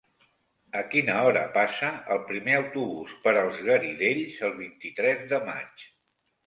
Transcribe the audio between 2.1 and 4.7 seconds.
el primer autobús per els Garidells el